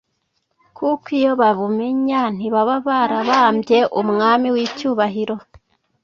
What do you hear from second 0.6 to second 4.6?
kuko iyo babumenya, ntibaba barabambye Umwami